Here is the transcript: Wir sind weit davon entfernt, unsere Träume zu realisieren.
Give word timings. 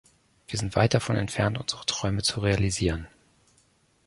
Wir 0.47 0.57
sind 0.57 0.75
weit 0.75 0.95
davon 0.95 1.15
entfernt, 1.15 1.59
unsere 1.59 1.85
Träume 1.85 2.23
zu 2.23 2.39
realisieren. 2.39 3.05